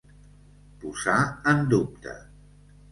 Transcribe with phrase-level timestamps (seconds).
[0.85, 1.19] Posar
[1.53, 2.21] en dubte.